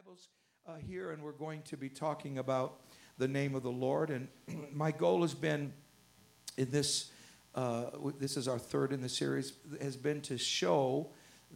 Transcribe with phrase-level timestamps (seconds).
[0.00, 0.28] Bibles
[0.66, 2.80] uh, here, and we're going to be talking about
[3.18, 4.08] the name of the Lord.
[4.08, 4.28] And
[4.72, 5.74] my goal has been
[6.56, 7.10] in this,
[7.54, 7.86] uh,
[8.18, 9.52] this is our third in the series,
[9.82, 11.08] has been to show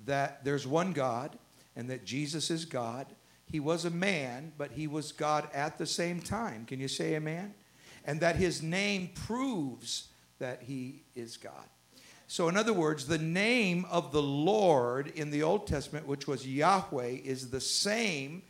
[0.05, 1.39] that there's one God
[1.75, 3.07] and that Jesus is God.
[3.47, 6.67] He was a man, but he was God at the same time.
[6.67, 7.55] Can you say amen?
[8.05, 10.09] And that his name proves
[10.39, 11.69] that he is God.
[12.27, 16.47] So, in other words, the name of the Lord in the Old Testament, which was
[16.47, 18.43] Yahweh, is the same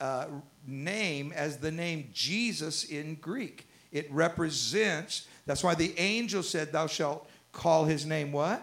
[0.00, 0.26] uh,
[0.66, 3.68] name as the name Jesus in Greek.
[3.92, 8.62] It represents, that's why the angel said, Thou shalt call his name what?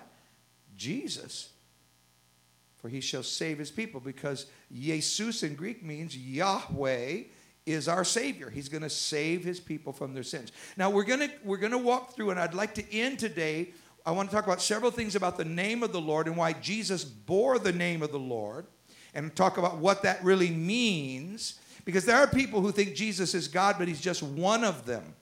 [0.75, 1.49] Jesus.
[2.77, 7.23] For he shall save his people, because Jesus in Greek means Yahweh
[7.65, 11.19] is our savior he's going to save his people from their sins now we're going
[11.19, 13.69] to we're going to walk through and i'd like to end today
[14.05, 16.53] I want to talk about several things about the name of the Lord and why
[16.53, 18.67] Jesus bore the name of the Lord
[19.15, 21.59] and talk about what that really means.
[21.85, 25.15] Because there are people who think Jesus is God, but he's just one of them.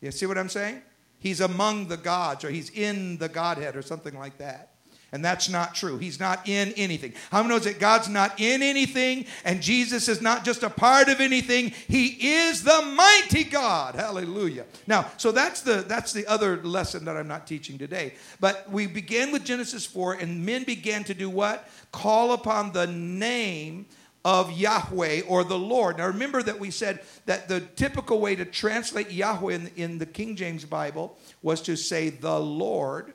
[0.00, 0.82] You see what I'm saying?
[1.18, 4.71] He's among the gods or he's in the Godhead or something like that.
[5.12, 5.98] And that's not true.
[5.98, 7.12] He's not in anything.
[7.30, 11.08] How many knows that God's not in anything and Jesus is not just a part
[11.08, 11.74] of anything?
[11.86, 13.94] He is the mighty God.
[13.94, 14.64] Hallelujah.
[14.86, 18.14] Now, so that's the that's the other lesson that I'm not teaching today.
[18.40, 21.68] But we begin with Genesis 4 and men began to do what?
[21.92, 23.84] Call upon the name
[24.24, 25.98] of Yahweh or the Lord.
[25.98, 30.06] Now remember that we said that the typical way to translate Yahweh in, in the
[30.06, 33.12] King James Bible was to say the Lord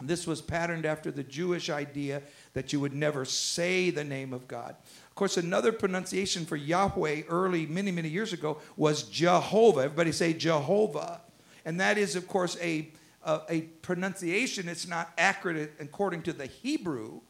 [0.00, 2.22] this was patterned after the Jewish idea
[2.54, 4.76] that you would never say the name of God.
[5.08, 9.82] Of course, another pronunciation for Yahweh early, many, many years ago, was Jehovah.
[9.82, 11.20] Everybody say Jehovah.
[11.64, 12.90] And that is, of course, a,
[13.24, 14.68] a, a pronunciation.
[14.68, 17.20] It's not accurate according to the Hebrew,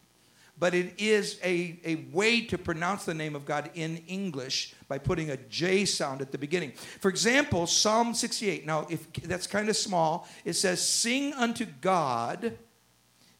[0.57, 4.97] but it is a, a way to pronounce the name of God in English by
[4.97, 6.73] putting a J sound at the beginning.
[6.99, 8.65] For example, Psalm 68.
[8.65, 12.57] Now, if that's kind of small, it says, Sing unto God,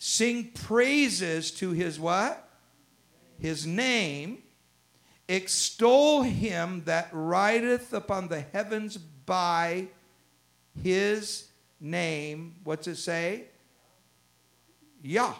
[0.04, 2.50] sing praises to his what?
[3.38, 4.40] His name.
[5.30, 9.90] Extol him that rideth upon the heavens by
[10.84, 12.56] his name.
[12.64, 13.44] What's it say?
[15.04, 15.36] Yah.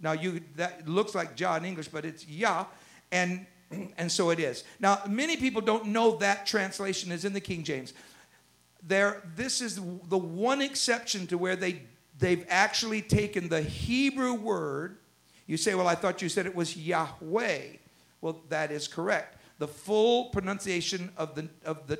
[0.00, 2.64] Now you that looks like Jah in English, but it's Yah,
[3.12, 3.44] and
[3.98, 4.64] and so it is.
[4.80, 7.92] Now many people don't know that translation is in the King James.
[8.82, 11.82] There, this is the one exception to where they
[12.20, 14.98] they've actually taken the Hebrew word.
[15.46, 17.62] You say, well, I thought you said it was Yahweh.
[18.20, 19.38] Well, that is correct.
[19.58, 21.98] The full pronunciation of the of the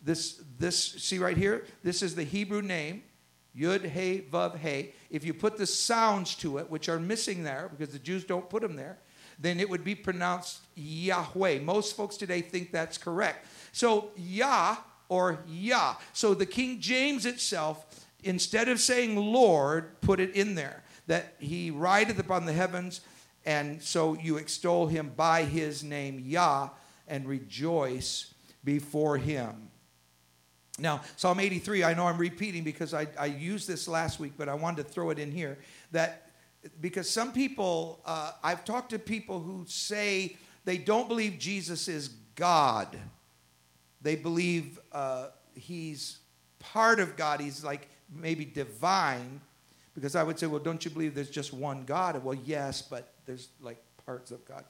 [0.00, 1.64] this this see right here.
[1.82, 3.02] This is the Hebrew name
[3.56, 4.94] Yud, Hey, Vav, Hey.
[5.10, 8.48] If you put the sounds to it, which are missing there because the Jews don't
[8.50, 8.98] put them there,
[9.38, 11.60] then it would be pronounced Yahweh.
[11.60, 13.46] Most folks today think that's correct.
[13.72, 14.76] So Yah
[15.08, 15.96] or Yah.
[16.12, 21.70] So the King James itself, instead of saying Lord, put it in there that he
[21.70, 23.00] rideth upon the heavens,
[23.44, 26.70] and so you extol him by his name Yah
[27.06, 28.32] and rejoice
[28.64, 29.70] before him.
[30.78, 34.48] Now, Psalm 83, I know I'm repeating because I, I used this last week, but
[34.48, 35.58] I wanted to throw it in here.
[35.92, 36.32] That
[36.80, 42.08] because some people, uh, I've talked to people who say they don't believe Jesus is
[42.34, 42.96] God.
[44.00, 46.18] They believe uh, he's
[46.58, 47.40] part of God.
[47.40, 49.40] He's like maybe divine.
[49.94, 52.22] Because I would say, well, don't you believe there's just one God?
[52.24, 54.64] Well, yes, but there's like parts of God.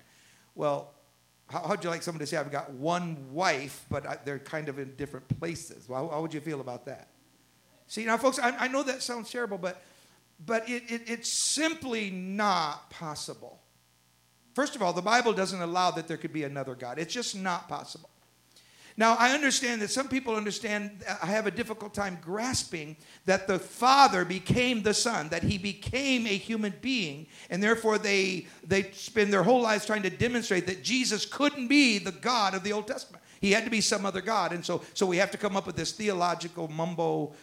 [0.55, 0.93] Well,
[1.49, 4.69] how, would you like someone to say, I've got one wife, but I, they're kind
[4.69, 5.88] of in different places?
[5.88, 7.09] Well, how, how, would you feel about that?
[7.87, 9.82] See, now, folks, I, I know that sounds terrible, but,
[10.44, 13.61] but it, it, it's simply not possible.
[14.55, 17.37] First of all, the Bible doesn't allow that there could be another God, it's just
[17.37, 18.11] not possible.
[18.97, 23.49] Now, I understand that some people understand, uh, I have a difficult time grasping that
[23.49, 28.93] the Father became the Son, that He became a human being, and therefore they, they
[28.93, 32.73] spend their whole lives trying to demonstrate that Jesus couldn't be the God of the
[32.73, 33.25] Old Testament.
[33.41, 34.52] He had to be some other God.
[34.52, 37.35] And so, so we have to come up with this theological mumbo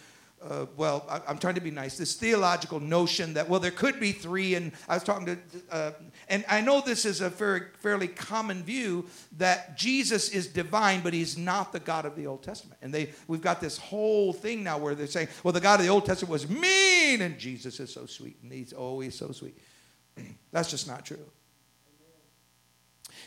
[0.44, 4.00] uh, well, I, am trying to be nice, this theological notion that, well, there could
[4.00, 4.56] be three.
[4.56, 5.38] And I was talking to,
[5.70, 5.92] uh,
[6.30, 9.06] and I know this is a very, fairly common view
[9.38, 12.80] that Jesus is divine, but he's not the God of the Old Testament.
[12.82, 15.86] And they, we've got this whole thing now where they're saying, well, the God of
[15.86, 18.38] the Old Testament was mean, and Jesus is so sweet.
[18.42, 19.58] And he's always so sweet.
[20.52, 21.26] That's just not true.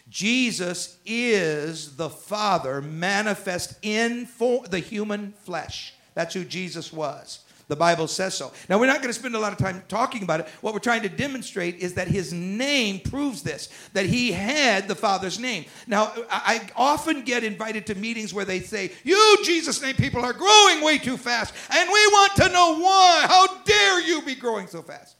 [0.08, 5.94] Jesus is the Father manifest in for the human flesh.
[6.14, 7.40] That's who Jesus was.
[7.66, 8.52] The Bible says so.
[8.68, 10.48] Now, we're not going to spend a lot of time talking about it.
[10.60, 14.94] What we're trying to demonstrate is that his name proves this, that he had the
[14.94, 15.64] Father's name.
[15.86, 20.34] Now, I often get invited to meetings where they say, You, Jesus' name people, are
[20.34, 23.24] growing way too fast, and we want to know why.
[23.26, 25.16] How dare you be growing so fast?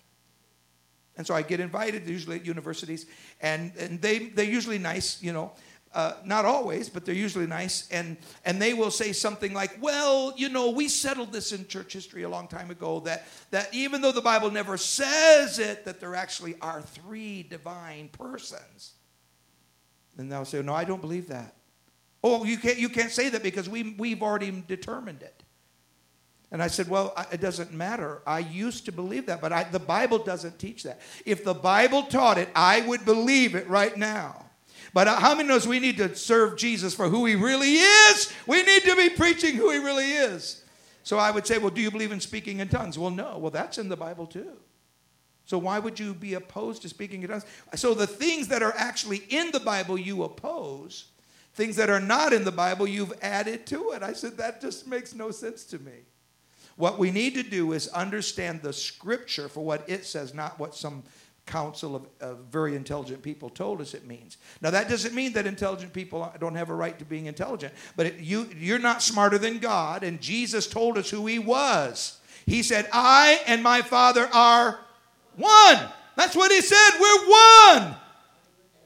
[1.16, 3.06] And so I get invited, usually at universities,
[3.40, 5.52] and, and they, they're usually nice, you know.
[5.94, 7.88] Uh, not always, but they're usually nice.
[7.90, 11.92] And, and they will say something like, well, you know, we settled this in church
[11.92, 16.00] history a long time ago that, that even though the Bible never says it, that
[16.00, 18.94] there actually are three divine persons.
[20.18, 21.54] And they'll say, no, I don't believe that.
[22.24, 25.44] Oh, you can't, you can't say that because we, we've already determined it.
[26.50, 28.22] And I said, Well, it doesn't matter.
[28.26, 31.00] I used to believe that, but I, the Bible doesn't teach that.
[31.26, 34.43] If the Bible taught it, I would believe it right now.
[34.94, 38.32] But how many knows we need to serve Jesus for who he really is?
[38.46, 40.62] We need to be preaching who he really is.
[41.02, 42.96] So I would say, Well, do you believe in speaking in tongues?
[42.96, 43.36] Well, no.
[43.38, 44.52] Well, that's in the Bible too.
[45.46, 47.44] So why would you be opposed to speaking in tongues?
[47.74, 51.06] So the things that are actually in the Bible you oppose,
[51.54, 54.02] things that are not in the Bible you've added to it.
[54.04, 56.04] I said, That just makes no sense to me.
[56.76, 60.74] What we need to do is understand the scripture for what it says, not what
[60.74, 61.02] some
[61.46, 64.38] council of, of, very intelligent people told us it means.
[64.60, 68.06] Now, that doesn't mean that intelligent people don't have a right to being intelligent, but
[68.06, 72.18] it, you, you're not smarter than God, and Jesus told us who He was.
[72.46, 74.80] He said, I and my Father are
[75.36, 75.78] one.
[76.16, 76.90] That's what He said.
[77.00, 77.96] We're one.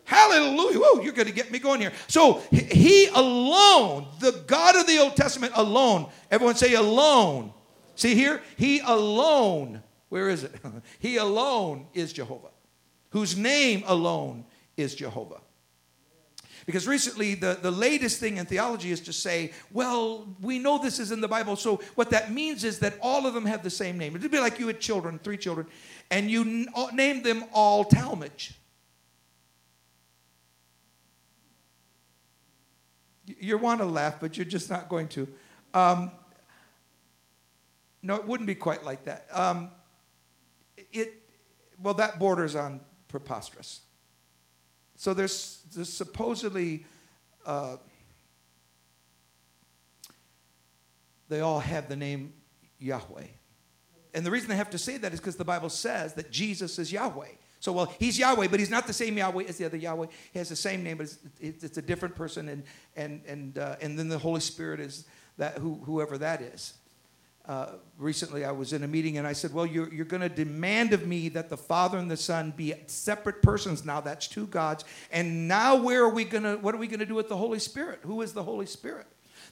[0.05, 0.79] Hallelujah.
[0.79, 1.93] Whoa, you're going to get me going here.
[2.07, 7.53] So, He alone, the God of the Old Testament alone, everyone say alone
[7.99, 10.55] See here, he alone, where is it?
[10.99, 12.51] he alone is Jehovah,
[13.11, 14.45] whose name alone
[14.77, 15.41] is Jehovah.
[16.69, 20.99] Because recently, the, the latest thing in theology is to say, well, we know this
[20.99, 23.71] is in the Bible, so what that means is that all of them have the
[23.71, 24.15] same name.
[24.15, 25.67] It'd be like you had children, three children,
[26.11, 28.53] and you n- named them all Talmage.
[33.25, 35.29] You want to laugh, but you're just not going to.
[35.73, 36.11] Um,
[38.03, 39.27] no, it wouldn't be quite like that.
[39.33, 39.71] Um,
[40.93, 41.23] it,
[41.83, 43.81] well, that borders on preposterous.
[44.97, 46.85] So there's, there's supposedly,
[47.47, 47.77] uh,
[51.29, 52.33] they all have the name
[52.79, 53.27] Yahweh.
[54.15, 56.79] And the reason they have to say that is because the Bible says that Jesus
[56.79, 57.29] is Yahweh.
[57.61, 60.07] So, well, he's Yahweh, but he's not the same Yahweh as the other Yahweh.
[60.33, 62.49] He has the same name, but it's, it's, it's a different person.
[62.49, 62.63] And,
[62.97, 65.05] and, and, uh, and then the Holy Spirit is
[65.39, 66.75] that, who, whoever that is
[67.49, 70.29] uh, recently I was in a meeting and I said, Well, you're, you're going to
[70.29, 74.01] demand of me that the Father and the Son be separate persons now.
[74.03, 74.85] That's two gods.
[75.11, 77.37] And now, where are we going to, what are we going to do with the
[77.37, 78.01] Holy Spirit?
[78.03, 79.07] Who is the Holy Spirit?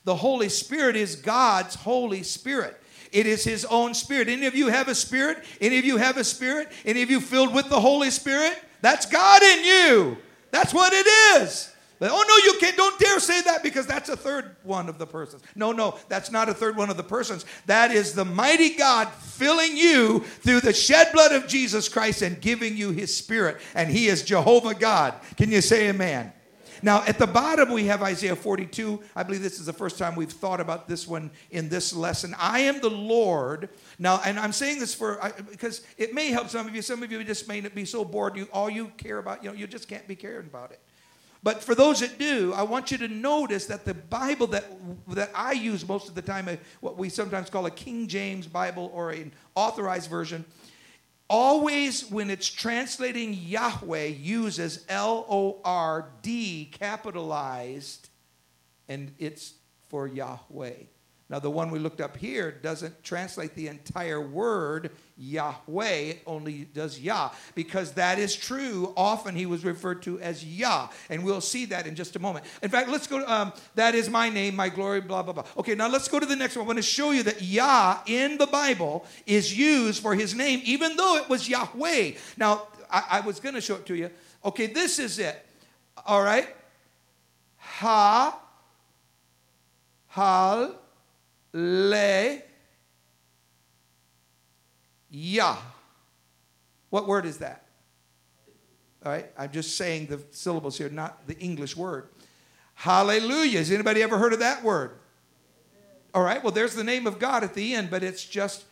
[0.04, 2.80] The Holy Spirit is God's Holy Spirit.
[3.12, 4.28] It is His own Spirit.
[4.28, 5.42] Any of you have a Spirit?
[5.60, 6.70] Any of you have a Spirit?
[6.84, 8.62] Any of you filled with the Holy Spirit?
[8.82, 10.18] That's God in you.
[10.50, 11.06] That's what it
[11.40, 11.72] is.
[11.98, 14.98] But, oh no, you can't, don't dare say that because that's a third one of
[14.98, 15.42] the persons.
[15.54, 17.46] No, no, that's not a third one of the persons.
[17.66, 22.40] That is the mighty God filling you through the shed blood of Jesus Christ and
[22.40, 23.58] giving you his spirit.
[23.74, 25.14] And he is Jehovah God.
[25.36, 26.32] Can you say amen?
[26.82, 29.02] Now, at the bottom, we have Isaiah 42.
[29.14, 32.34] I believe this is the first time we've thought about this one in this lesson.
[32.38, 33.70] I am the Lord.
[33.98, 35.18] Now, and I'm saying this for
[35.50, 36.82] because it may help some of you.
[36.82, 38.36] Some of you just may not be so bored.
[38.36, 40.80] You all you care about, you know, you just can't be caring about it.
[41.46, 44.64] But for those that do, I want you to notice that the Bible that,
[45.10, 46.48] that I use most of the time,
[46.80, 50.44] what we sometimes call a King James Bible or an authorized version,
[51.30, 58.08] always when it's translating Yahweh uses L O R D capitalized,
[58.88, 59.54] and it's
[59.88, 60.72] for Yahweh.
[61.28, 67.00] Now, the one we looked up here doesn't translate the entire word Yahweh, only does
[67.00, 68.92] Yah, because that is true.
[68.96, 72.44] Often he was referred to as Yah, and we'll see that in just a moment.
[72.62, 75.44] In fact, let's go to um, that is my name, my glory, blah, blah, blah.
[75.56, 76.64] Okay, now let's go to the next one.
[76.64, 80.60] I want to show you that Yah in the Bible is used for his name,
[80.64, 82.12] even though it was Yahweh.
[82.36, 84.10] Now, I, I was going to show it to you.
[84.44, 85.44] Okay, this is it.
[86.06, 86.48] All right?
[87.58, 88.40] Ha,
[90.08, 90.74] Hal,
[91.52, 92.38] le
[95.16, 95.56] ya.
[96.90, 97.64] What word is that?
[99.04, 102.08] All right, I'm just saying the syllables here, not the English word.
[102.74, 103.58] Hallelujah.
[103.58, 104.98] Has anybody ever heard of that word?
[106.12, 108.64] All right, well, there's the name of God at the end, but it's just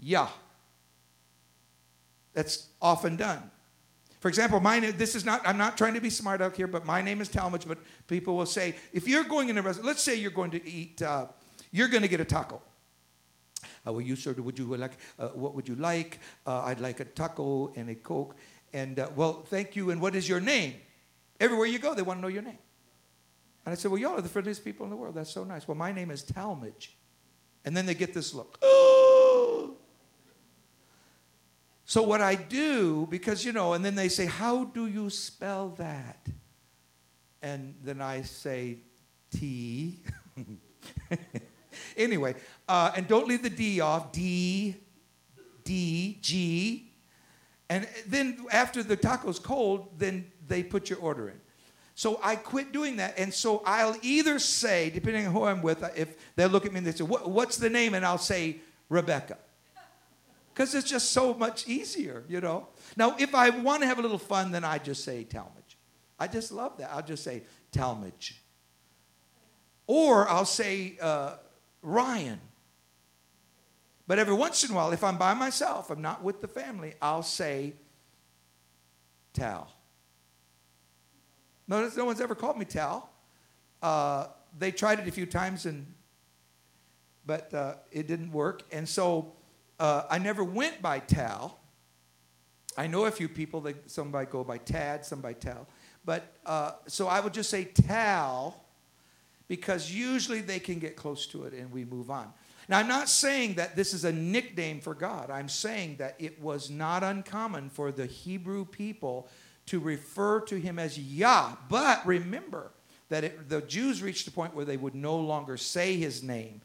[0.00, 0.28] Yah.
[2.32, 3.50] That's often done.
[4.20, 6.66] For example, my name, this is not, I'm not trying to be smart out here,
[6.68, 9.86] but my name is Talmage, but people will say, if you're going in a restaurant,
[9.86, 11.26] let's say you're going to eat uh,
[11.72, 12.62] you're going to get a taco.
[13.86, 16.20] Uh, well, you sir, would you like, uh, what would you like?
[16.46, 18.36] Uh, I'd like a taco and a Coke.
[18.72, 19.90] And, well, thank you.
[19.90, 20.74] And what is your name?
[21.40, 22.58] Everywhere you go, they want to know your name.
[23.64, 25.14] And I said, well, y'all are the friendliest people in the world.
[25.14, 25.68] That's so nice.
[25.68, 26.88] Well, my name is Talmage.
[27.64, 28.58] And then they get this look.
[31.84, 35.74] So what I do, because you know, and then they say, How do you spell
[35.76, 36.26] that?
[37.42, 38.78] And then I say
[39.30, 39.98] T.
[41.96, 42.34] anyway,
[42.68, 44.12] uh, and don't leave the D off.
[44.12, 44.76] D,
[45.64, 46.90] D, G.
[47.68, 51.40] And then after the taco's cold, then they put your order in.
[51.94, 53.18] So I quit doing that.
[53.18, 56.78] And so I'll either say, depending on who I'm with, if they look at me
[56.78, 57.94] and they say, What's the name?
[57.94, 58.56] And I'll say,
[58.88, 59.38] Rebecca
[60.52, 62.68] because it's just so much easier, you know.
[62.96, 65.76] Now, if I want to have a little fun, then I just say Talmage.
[66.18, 66.90] I just love that.
[66.92, 68.34] I'll just say Talmage.
[69.86, 71.36] Or I'll say uh,
[71.82, 72.40] Ryan.
[74.06, 76.94] But every once in a while, if I'm by myself, I'm not with the family,
[77.00, 77.74] I'll say
[79.32, 79.70] Tal.
[81.68, 83.08] Notice no one's ever called me Tal.
[83.80, 84.26] Uh,
[84.58, 85.86] they tried it a few times, and
[87.24, 88.62] but uh, it didn't work.
[88.72, 89.32] And so
[89.78, 91.58] uh, I never went by Tal.
[92.76, 95.66] I know a few people that somebody go by Tad, some by Tal.
[96.04, 98.61] But uh, so I would just say Tal
[99.52, 102.32] because usually they can get close to it and we move on.
[102.70, 105.28] Now, I'm not saying that this is a nickname for God.
[105.30, 109.28] I'm saying that it was not uncommon for the Hebrew people
[109.66, 111.56] to refer to him as Yah.
[111.68, 112.70] But remember
[113.10, 116.62] that it, the Jews reached a point where they would no longer say his name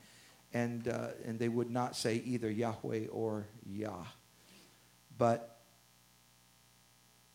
[0.53, 4.05] and, uh, and they would not say either Yahweh or Yah.
[5.17, 5.56] But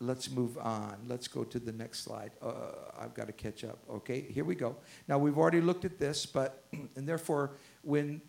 [0.03, 0.97] let's move on.
[1.07, 2.33] Let's go to the next slide.
[2.43, 2.53] Uh,
[2.99, 3.79] I've got to catch up.
[3.89, 4.77] Okay, here we go.
[5.09, 6.65] Now we've already looked at this, but
[6.97, 8.21] and therefore, when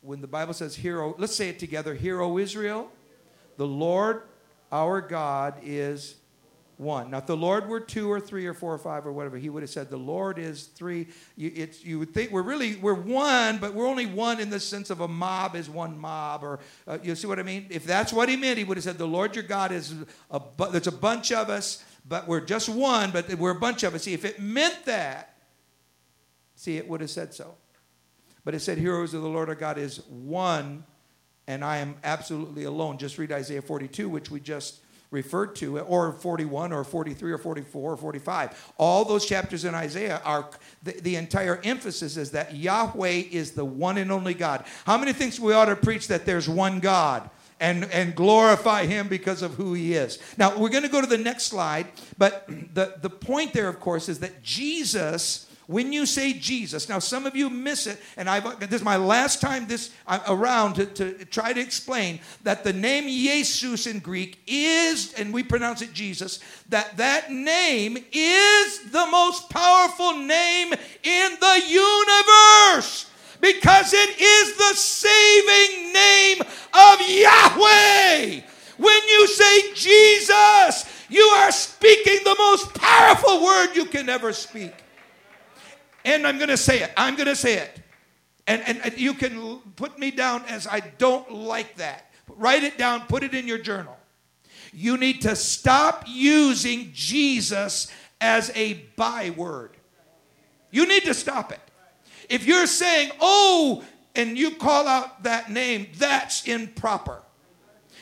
[0.00, 1.94] when the Bible says, "Hero," let's say it together.
[1.94, 2.90] "Hero Israel,
[3.56, 4.22] the Lord
[4.70, 6.16] our God is
[6.78, 7.10] one.
[7.10, 9.50] Now, if the Lord were two or three or four or five or whatever, he
[9.50, 11.08] would have said the Lord is three.
[11.36, 14.60] You, it's, you would think we're really we're one, but we're only one in the
[14.60, 17.66] sense of a mob is one mob, or uh, you see what I mean?
[17.68, 19.92] If that's what he meant, he would have said the Lord your God is
[20.30, 23.94] a there's a bunch of us, but we're just one, but we're a bunch of
[23.94, 24.04] us.
[24.04, 25.36] See, if it meant that,
[26.54, 27.56] see, it would have said so.
[28.44, 30.84] But it said, "Heroes of the Lord our God is one,
[31.48, 36.12] and I am absolutely alone." Just read Isaiah 42, which we just referred to, or
[36.12, 38.72] 41, or 43, or 44, or 45.
[38.76, 40.50] All those chapters in Isaiah are
[40.82, 44.64] the, the, entire emphasis is that Yahweh is the one and only God.
[44.84, 47.30] How many things we ought to preach that there's one God?
[47.60, 50.20] And, and glorify him because of who he is.
[50.36, 53.80] Now, we're going to go to the next slide, but the, the point there, of
[53.80, 58.28] course, is that Jesus when you say Jesus, now some of you miss it, and
[58.28, 62.64] I've, this is my last time this uh, around to, to try to explain that
[62.64, 68.90] the name Jesus in Greek is, and we pronounce it Jesus, that that name is
[68.90, 70.72] the most powerful name
[71.02, 73.10] in the universe
[73.42, 78.40] because it is the saving name of Yahweh.
[78.78, 84.72] When you say Jesus, you are speaking the most powerful word you can ever speak.
[86.08, 86.90] And I'm going to say it.
[86.96, 87.82] I'm going to say it.
[88.46, 92.10] And, and, you can put me down as I don't like that.
[92.28, 93.94] Write it down, put it in your journal.
[94.72, 99.76] You need to stop using Jesus as a byword.
[100.70, 101.60] You need to stop it.
[102.30, 103.84] If you're saying, oh,
[104.14, 107.22] and you call out that name, that's improper.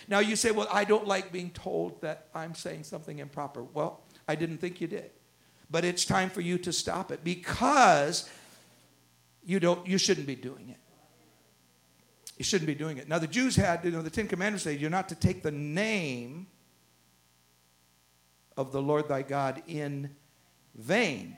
[0.07, 3.65] Now you say, well, I don't like being told that I'm saying something improper.
[3.65, 5.11] Well, I didn't think you did.
[5.71, 8.29] But it's time for you to stop it because
[9.45, 10.79] you don't you shouldn't be doing it.
[12.39, 13.09] You shouldn't be doing it.
[13.09, 15.51] Now the Jews had, you know, the Ten Commandments say you're not to take the
[15.51, 16.47] name
[18.57, 20.11] of the Lord thy God in
[20.75, 21.37] vain.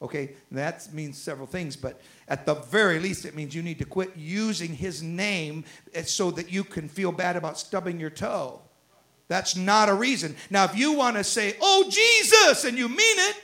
[0.00, 3.84] Okay, that means several things, but at the very least, it means you need to
[3.84, 8.60] quit using his name eh, so that you can feel bad about stubbing your toe.
[9.28, 10.34] That's not a reason.
[10.50, 13.36] Now, if you want to say, oh, Jesus, and you mean it,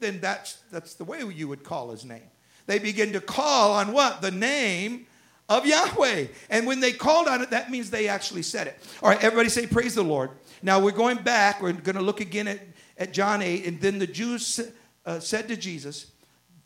[0.00, 2.28] then that's, that's the way you would call his name.
[2.66, 4.22] They begin to call on what?
[4.22, 5.06] The name
[5.48, 6.26] of Yahweh.
[6.50, 8.78] And when they called on it, that means they actually said it.
[9.02, 10.30] All right, everybody say, Praise the Lord.
[10.62, 11.62] Now we're going back.
[11.62, 12.60] We're going to look again at,
[12.98, 13.66] at John 8.
[13.66, 14.60] And then the Jews
[15.04, 16.06] uh, said to Jesus,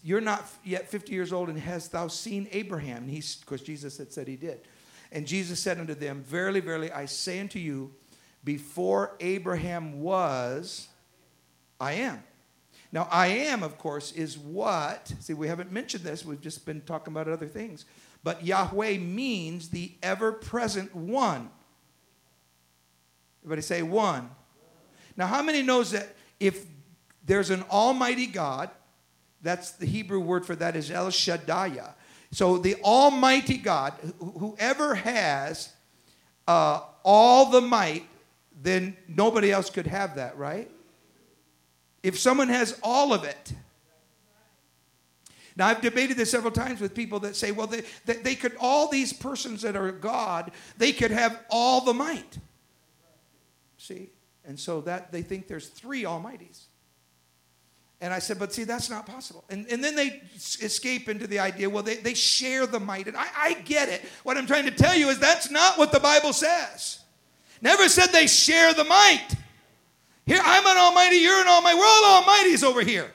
[0.03, 3.03] You're not yet 50 years old, and hast thou seen Abraham?
[3.03, 4.61] And he's, of course, Jesus had said he did.
[5.13, 7.93] And Jesus said unto them, Verily, verily, I say unto you,
[8.45, 10.89] before Abraham was,
[11.81, 12.23] I am.
[12.93, 16.81] Now, I am, of course, is what, see, we haven't mentioned this, we've just been
[16.81, 17.85] talking about other things.
[18.23, 21.51] but Yahweh means the ever present one.
[23.43, 24.31] Everybody say one.
[25.17, 26.67] Now, how many knows that if
[27.25, 28.71] there's an almighty God,
[29.43, 31.95] that's the Hebrew word for that is El Shaddai.
[32.33, 35.73] So the almighty God, whoever has
[36.47, 38.07] uh, all the might,
[38.63, 40.71] then nobody else could have that, right?
[42.03, 43.53] If someone has all of it,
[45.57, 48.89] now, I've debated this several times with people that say, well, they, they, could, all
[48.89, 52.39] these persons that are God, they could have all the might.
[53.77, 54.09] See?
[54.45, 56.63] And so that they think there's three almighties.
[58.01, 59.45] And I said, but see, that's not possible.
[59.51, 60.23] And, and then they
[60.63, 63.07] escape into the idea, well, they, they share the might.
[63.07, 64.03] And I, I get it.
[64.23, 67.00] What I'm trying to tell you is that's not what the Bible says.
[67.61, 69.29] Never said they share the might.
[70.27, 71.79] Here, I'm an almighty, you're an almighty.
[71.79, 73.11] We're all almighties over here.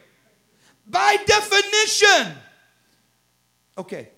[0.88, 2.34] By definition.
[3.78, 4.10] Okay.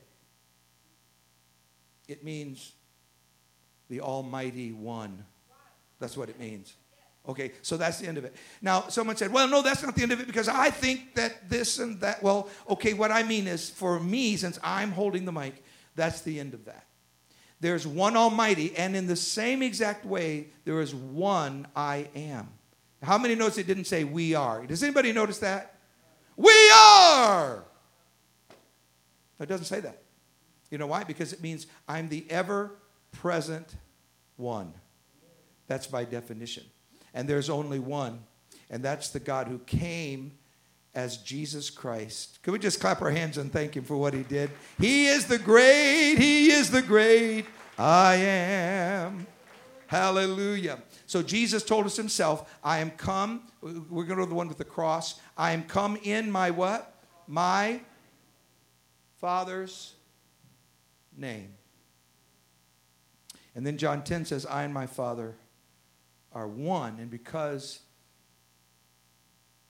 [2.08, 2.74] It means
[3.90, 5.26] the Almighty One.
[6.00, 6.76] That's what it means.
[7.28, 8.34] Okay, so that's the end of it.
[8.62, 11.50] Now, someone said, well, no, that's not the end of it because I think that
[11.50, 12.24] this and that.
[12.24, 15.62] Well, okay, what I mean is for me, since I'm holding the mic,
[15.96, 16.87] that's the end of that.
[17.60, 22.50] There's one Almighty, and in the same exact way, there is one I am.
[23.02, 24.66] How many notice it didn't say we are?
[24.66, 25.76] Does anybody notice that?
[26.36, 27.64] We are.
[29.40, 30.02] It doesn't say that.
[30.70, 31.04] You know why?
[31.04, 32.72] Because it means I'm the ever
[33.12, 33.76] present
[34.36, 34.74] one.
[35.68, 36.64] That's by definition.
[37.14, 38.20] And there's only one,
[38.70, 40.34] and that's the God who came
[40.98, 42.39] as Jesus Christ.
[42.42, 44.50] Can we just clap our hands and thank him for what he did?
[44.80, 47.46] He is the great, he is the great
[47.77, 49.27] I am.
[49.86, 50.80] Hallelujah.
[51.06, 53.44] So Jesus told us himself, I am come.
[53.62, 55.22] We're going to the one with the cross.
[55.38, 56.96] I am come in my what?
[57.27, 57.82] My
[59.22, 59.94] Father's
[61.16, 61.54] name.
[63.54, 65.36] And then John 10 says, I and my Father
[66.34, 66.98] are one.
[67.00, 67.82] And because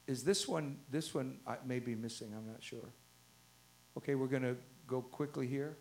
[0.07, 2.93] is this one this one I may be missing, I'm not sure.
[3.97, 4.55] Okay, we're going to
[4.87, 5.77] go quickly here.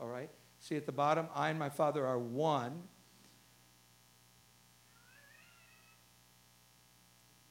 [0.00, 0.30] All right.
[0.60, 2.82] See at the bottom, I and my Father are one.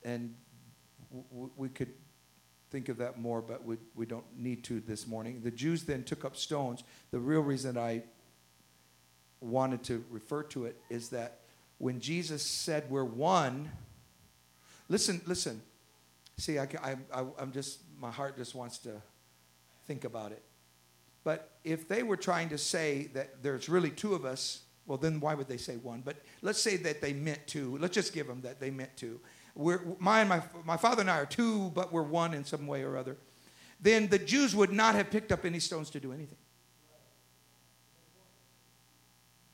[0.05, 0.35] and
[1.11, 1.91] w- we could
[2.69, 5.41] think of that more, but we, we don't need to this morning.
[5.43, 6.83] The Jews then took up stones.
[7.11, 8.03] The real reason I
[9.41, 11.41] wanted to refer to it is that
[11.79, 13.71] when Jesus said we're one,
[14.87, 15.61] listen, listen.
[16.37, 19.01] See, I, I, I, I'm just, my heart just wants to
[19.85, 20.43] think about it.
[21.23, 25.19] But if they were trying to say that there's really two of us, well, then
[25.19, 26.01] why would they say one?
[26.05, 27.77] But let's say that they meant two.
[27.77, 29.19] Let's just give them that they meant two
[29.55, 32.83] we're, my, my, my father and I are two, but we're one in some way
[32.83, 33.17] or other,
[33.79, 36.37] then the Jews would not have picked up any stones to do anything.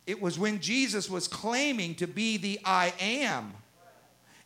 [0.08, 3.54] It was when Jesus was claiming to be the I am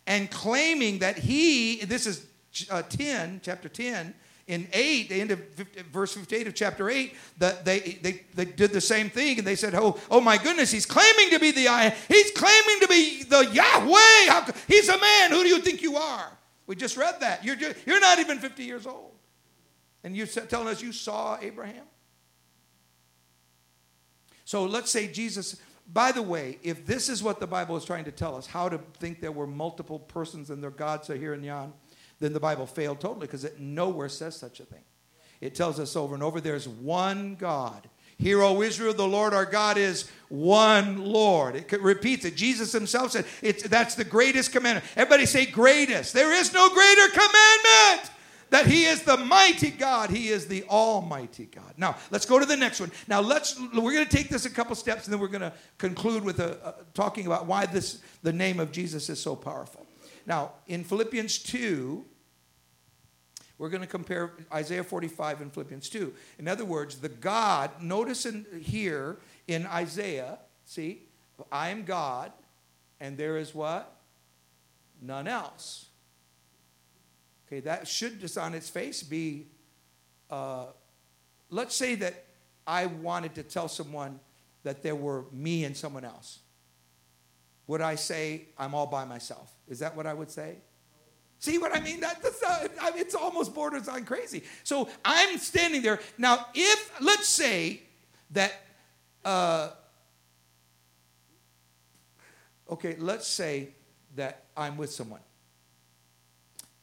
[0.08, 2.26] and claiming that he, this is
[2.70, 4.14] uh, 10, chapter 10,
[4.48, 8.46] in 8, the end of 50, verse 58 of chapter 8, the, they, they, they
[8.46, 11.52] did the same thing and they said, oh, oh my goodness, he's claiming to be
[11.52, 11.90] the I.
[12.08, 14.54] He's claiming to be the Yahweh.
[14.68, 15.32] He's a man.
[15.32, 16.32] Who do you think you are?
[16.68, 17.44] We just read that.
[17.44, 19.12] You're, just, you're not even 50 years old.
[20.04, 21.86] And you're telling us you saw Abraham?
[24.46, 25.60] So let's say Jesus,
[25.94, 28.70] by the way, if this is what the Bible is trying to tell us, how
[28.70, 31.74] to think there were multiple persons and their gods are here and yon,
[32.20, 34.82] then the Bible failed totally because it nowhere says such a thing.
[35.42, 37.88] It tells us over and over there's one God.
[38.18, 41.56] Hear, O Israel, the Lord our God is one Lord.
[41.58, 42.36] It repeats it.
[42.36, 44.86] Jesus himself said, it's, that's the greatest commandment.
[44.96, 46.14] Everybody say greatest.
[46.14, 48.12] There is no greater commandment
[48.56, 50.10] that he is the mighty God.
[50.10, 51.74] He is the almighty God.
[51.76, 52.90] Now, let's go to the next one.
[53.06, 55.52] Now, let's we're going to take this a couple steps and then we're going to
[55.78, 59.86] conclude with a, a, talking about why this the name of Jesus is so powerful.
[60.26, 62.06] Now, in Philippians 2,
[63.58, 66.14] we're going to compare Isaiah 45 and Philippians 2.
[66.40, 69.18] In other words, the God, notice in, here
[69.50, 71.02] in Isaiah, see,
[71.52, 72.32] I am God,
[73.02, 73.98] and there is what?
[75.02, 75.85] None else.
[77.48, 79.48] Okay, that should just on its face be,
[80.30, 80.66] uh,
[81.50, 82.26] let's say that
[82.66, 84.20] I wanted to tell someone
[84.64, 86.40] that there were me and someone else.
[87.68, 89.52] Would I say I'm all by myself?
[89.68, 90.56] Is that what I would say?
[91.40, 92.00] See what I mean?
[92.00, 94.44] That, that's not, it's almost borders on crazy.
[94.64, 96.00] So I'm standing there.
[96.18, 97.84] Now, if, let's say
[98.32, 98.54] that,
[99.24, 99.70] uh,
[102.72, 103.70] okay, let's say
[104.16, 105.20] that I'm with someone.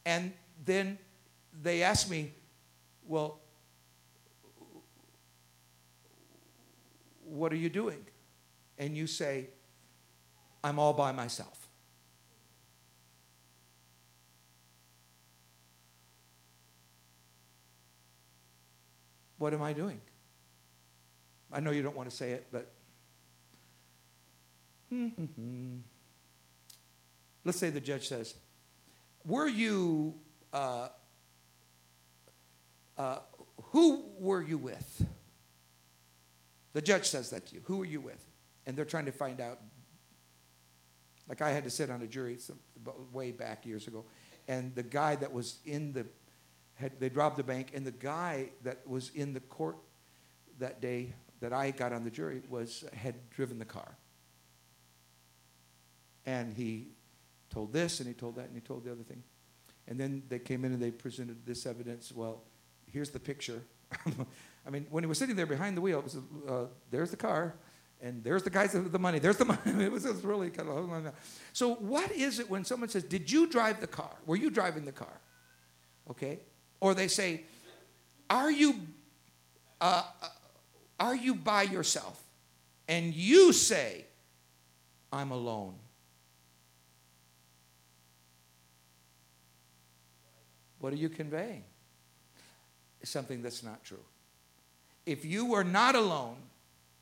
[0.05, 0.31] And
[0.65, 0.97] then
[1.61, 2.33] they ask me,
[3.07, 3.39] well,
[7.33, 8.05] What are you doing?
[8.77, 9.47] And you say,
[10.63, 11.67] I'm all by myself.
[19.39, 19.99] What am I doing?
[21.51, 22.71] I know you don't want to say it, but
[27.43, 28.35] let's say the judge says,
[29.25, 30.13] Were you,
[30.53, 30.87] uh,
[32.97, 33.19] uh,
[33.71, 35.05] who were you with?
[36.73, 37.61] The judge says that to you.
[37.65, 38.23] Who were you with?
[38.65, 39.59] And they're trying to find out.
[41.27, 42.59] Like I had to sit on a jury some,
[43.11, 44.05] way back years ago,
[44.47, 46.05] and the guy that was in the,
[46.73, 49.77] had, they robbed the bank, and the guy that was in the court
[50.59, 53.97] that day that I got on the jury was had driven the car.
[56.25, 56.89] And he
[57.49, 59.23] told this, and he told that, and he told the other thing.
[59.87, 62.11] And then they came in and they presented this evidence.
[62.11, 62.41] Well,
[62.91, 63.61] here's the picture.
[64.65, 66.17] I mean, when he was sitting there behind the wheel, it was,
[66.47, 67.55] uh, there's the car,
[68.01, 69.19] and there's the guys with the money.
[69.19, 69.59] There's the money.
[69.65, 71.13] it, was, was really kind of.
[71.51, 74.11] So, what is it when someone says, Did you drive the car?
[74.25, 75.21] Were you driving the car?
[76.09, 76.39] Okay?
[76.79, 77.43] Or they say,
[78.29, 78.75] Are you,
[79.81, 80.27] uh, uh
[80.99, 82.21] are you by yourself?
[82.87, 84.05] And you say,
[85.11, 85.75] I'm alone.
[90.83, 91.63] What are you conveying?
[93.05, 94.03] Something that's not true.
[95.05, 96.35] If you are not alone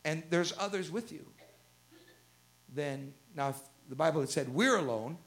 [0.05, 1.25] and there's others with you,
[2.75, 3.55] then now
[3.89, 5.17] the Bible had said we're alone,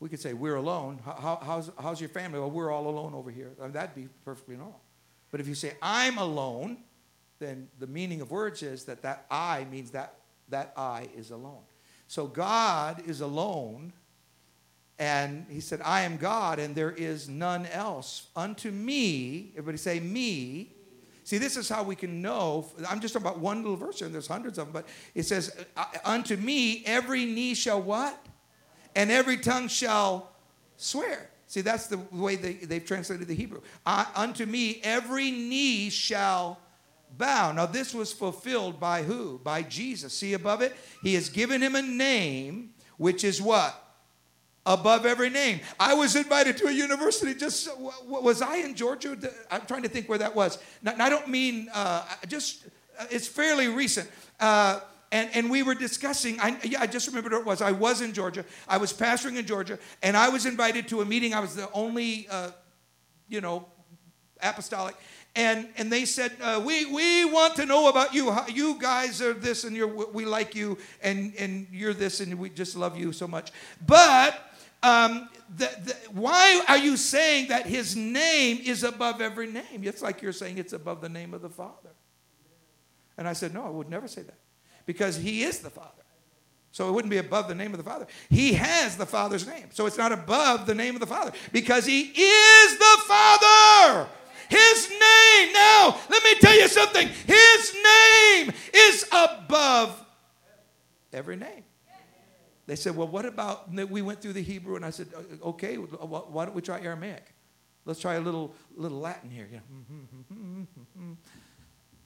[0.00, 0.98] we could say we're alone.
[1.04, 2.40] How, how's, how's your family?
[2.40, 3.50] Well, we're all alone over here.
[3.60, 4.80] That'd be perfectly normal.
[5.30, 6.78] But if you say I'm alone,
[7.38, 10.14] then the meaning of words is that that I means that
[10.48, 11.64] that I is alone.
[12.06, 13.92] So God is alone
[15.02, 18.28] and he said, I am God, and there is none else.
[18.36, 20.76] Unto me, everybody say, me.
[21.24, 22.68] See, this is how we can know.
[22.88, 24.86] I'm just talking about one little verse here, and there's hundreds of them, but
[25.16, 25.56] it says,
[26.04, 28.16] Unto me, every knee shall what?
[28.94, 30.30] And every tongue shall
[30.76, 31.30] swear.
[31.48, 33.62] See, that's the way they, they've translated the Hebrew.
[33.84, 36.60] Unto me, every knee shall
[37.18, 37.50] bow.
[37.50, 39.40] Now, this was fulfilled by who?
[39.42, 40.12] By Jesus.
[40.12, 40.76] See above it?
[41.02, 43.80] He has given him a name, which is what?
[44.64, 45.60] Above every name.
[45.78, 47.34] I was invited to a university.
[47.34, 47.68] Just
[48.06, 49.16] was I in Georgia?
[49.50, 50.58] I'm trying to think where that was.
[50.82, 52.66] Now, I don't mean uh, just.
[52.98, 54.10] Uh, it's fairly recent.
[54.38, 57.62] Uh, and, and we were discussing, I, yeah, I just remembered what it was.
[57.62, 58.44] I was in Georgia.
[58.66, 61.34] I was pastoring in Georgia, and I was invited to a meeting.
[61.34, 62.50] I was the only, uh,
[63.28, 63.66] you know,
[64.42, 64.94] apostolic.
[65.34, 68.30] And, and they said, uh, we, we want to know about you.
[68.30, 72.38] How, you guys are this, and you're, we like you, and, and you're this, and
[72.38, 73.50] we just love you so much.
[73.86, 74.51] But
[74.82, 79.82] um, the, the, why are you saying that his name is above every name?
[79.82, 81.90] It's like you're saying it's above the name of the Father.
[83.18, 84.38] And I said, No, I would never say that.
[84.86, 85.90] Because he is the Father.
[86.72, 88.06] So it wouldn't be above the name of the Father.
[88.30, 89.66] He has the Father's name.
[89.72, 94.08] So it's not above the name of the Father because he is the Father.
[94.48, 95.52] His name.
[95.52, 97.08] Now, let me tell you something.
[97.08, 100.02] His name is above
[101.12, 101.64] every name.
[102.66, 105.08] They said, Well, what about, we went through the Hebrew, and I said,
[105.42, 107.34] Okay, why don't we try Aramaic?
[107.84, 109.48] Let's try a little, little Latin here.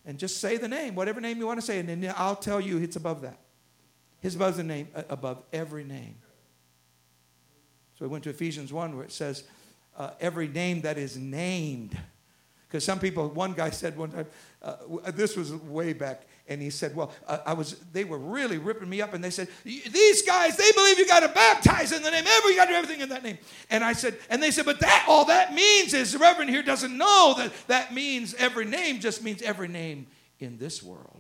[0.07, 2.61] and just say the name, whatever name you want to say, and then I'll tell
[2.61, 3.38] you it's above that.
[4.21, 6.16] His above the name, uh, above every name.
[7.99, 9.45] So we went to Ephesians 1 where it says,
[9.97, 11.97] uh, every name that is named.
[12.69, 14.27] Because some people, one guy said one time,
[14.62, 14.77] uh,
[15.12, 18.88] this was way back, and he said, "Well, uh, I was." They were really ripping
[18.88, 22.11] me up, and they said, "These guys, they believe you got to baptize in the
[22.11, 22.24] name.
[22.26, 23.38] Every you got to do everything in that name."
[23.70, 26.62] And I said, and they said, "But that all that means is the Reverend here
[26.62, 30.06] doesn't know that that means every name just means every name
[30.38, 31.15] in this world."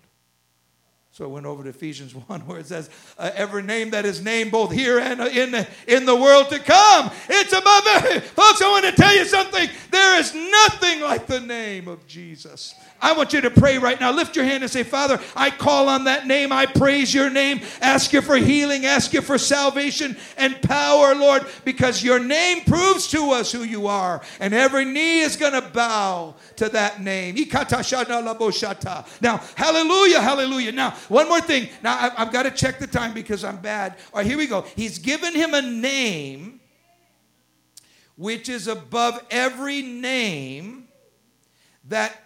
[1.16, 4.22] So I went over to Ephesians 1 where it says, uh, every name that is
[4.22, 7.10] named both here and in, the, in the world to come.
[7.30, 8.20] It's above every.
[8.20, 9.66] Folks, I want to tell you something.
[9.90, 12.74] There is nothing like the name of Jesus.
[13.00, 14.10] I want you to pray right now.
[14.10, 16.52] Lift your hand and say, Father, I call on that name.
[16.52, 17.60] I praise your name.
[17.80, 18.84] Ask you for healing.
[18.86, 23.86] Ask you for salvation and power, Lord, because your name proves to us who you
[23.86, 24.22] are.
[24.40, 27.36] And every knee is going to bow to that name.
[29.20, 30.72] Now, hallelujah, hallelujah.
[30.72, 31.68] Now, one more thing.
[31.82, 33.96] Now, I've got to check the time because I'm bad.
[34.12, 34.62] All right, here we go.
[34.74, 36.60] He's given him a name
[38.16, 40.88] which is above every name
[41.88, 42.16] that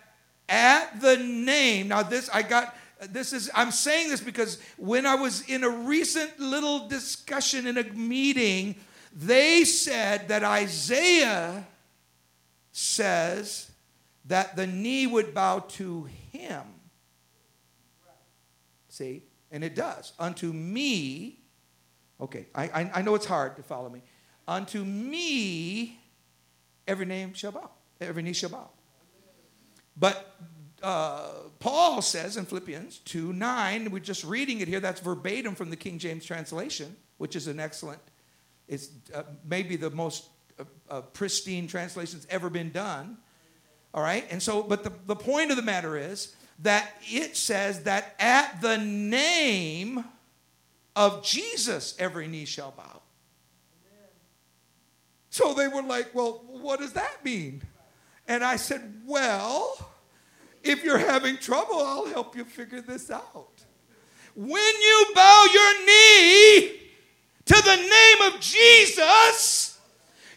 [0.49, 1.89] at the name.
[1.89, 2.77] Now, this, I got,
[3.09, 7.79] this is, I'm saying this because when I was in a recent little discussion in
[7.79, 8.77] a meeting,
[9.15, 11.67] they said that Isaiah
[12.73, 13.71] says
[14.27, 16.63] that the knee would bow to him.
[19.01, 19.23] See?
[19.51, 20.13] And it does.
[20.19, 21.39] Unto me,
[22.21, 24.03] okay, I, I, I know it's hard to follow me.
[24.47, 25.99] Unto me,
[26.87, 28.69] every name shall bow, every knee shall bow.
[29.97, 30.37] But
[30.83, 35.71] uh, Paul says in Philippians 2 9, we're just reading it here, that's verbatim from
[35.71, 38.03] the King James translation, which is an excellent,
[38.69, 43.17] it's uh, maybe the most uh, uh pristine translation that's ever been done.
[43.95, 44.27] All right?
[44.31, 48.61] And so, but the, the point of the matter is that it says that at
[48.61, 50.05] the name
[50.95, 53.01] of Jesus, every knee shall bow.
[55.31, 57.63] So they were like, well, what does that mean?
[58.27, 59.91] And I said, well,
[60.63, 63.65] if you're having trouble, I'll help you figure this out.
[64.35, 66.81] When you bow your knee
[67.47, 69.79] to the name of Jesus,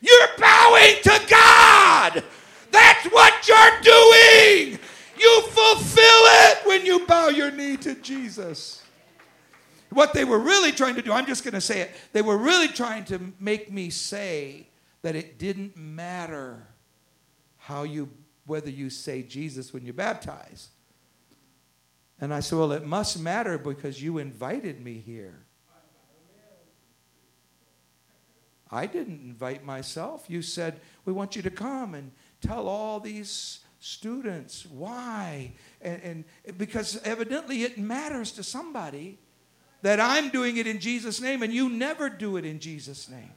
[0.01, 2.23] you're bowing to God.
[2.71, 4.79] That's what you're doing.
[5.23, 8.83] You fulfill it when you bow your knee to Jesus.
[9.89, 12.37] What they were really trying to do, I'm just going to say it, they were
[12.37, 14.67] really trying to make me say
[15.01, 16.67] that it didn't matter
[17.57, 18.09] how you
[18.45, 20.71] whether you say Jesus when you baptize.
[22.19, 25.45] And I said, Well, it must matter because you invited me here.
[28.69, 30.25] I didn't invite myself.
[30.27, 35.51] You said, We want you to come and tell all these students why.
[35.81, 36.01] And,
[36.47, 39.19] and because evidently it matters to somebody
[39.81, 43.31] that I'm doing it in Jesus' name and you never do it in Jesus' name.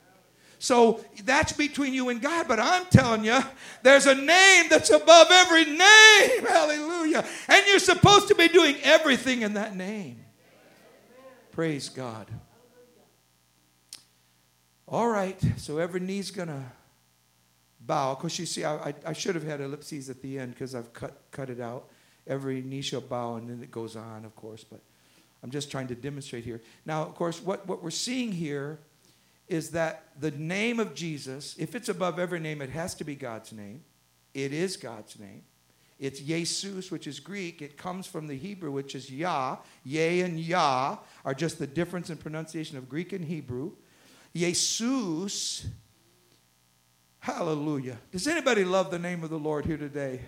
[0.61, 2.46] So that's between you and God.
[2.46, 3.40] But I'm telling you,
[3.82, 6.46] there's a name that's above every name.
[6.48, 7.24] Hallelujah.
[7.48, 10.24] And you're supposed to be doing everything in that name.
[11.50, 12.30] Praise God.
[14.87, 15.38] All right.
[15.56, 16.62] So every knee's to
[17.87, 18.12] bow.
[18.12, 20.75] Of course, you see, I, I, I should have had ellipses at the end because
[20.75, 21.88] I've cut, cut it out.
[22.27, 24.64] Every knee shall bow, and then it goes on, of course.
[24.64, 24.81] But
[25.42, 26.61] I'm just trying to demonstrate here.
[26.85, 28.81] Now, of course, what, what we're seeing here
[29.49, 33.14] is that the name of Jesus, if it's above every name, it has to be
[33.14, 33.83] God's name.
[34.35, 35.44] It is God's name.
[35.99, 37.62] It's Jesus, which is Greek.
[37.62, 39.59] It comes from the Hebrew, which is Yah.
[39.85, 43.72] Yeh and Yah are just the difference in pronunciation of Greek and Hebrew.
[44.35, 45.66] Jesus,
[47.20, 47.98] hallelujah.
[48.11, 50.20] Does anybody love the name of the Lord here today?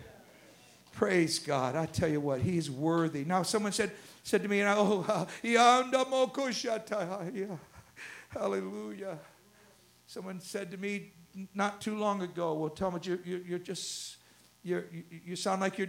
[0.93, 1.77] Praise God.
[1.77, 3.25] I tell you what, He's worthy.
[3.25, 3.93] Now, someone said,
[4.25, 5.27] said to me, and I, oh,
[8.31, 9.19] Hallelujah.
[10.07, 11.13] Someone said to me
[11.55, 14.17] not too long ago, well, Thomas, you're, you're, you're just,
[14.63, 14.87] you're,
[15.25, 15.89] you sound like you're